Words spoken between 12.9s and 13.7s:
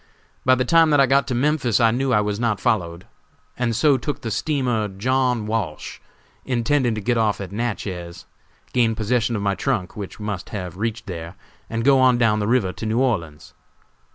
Orleans.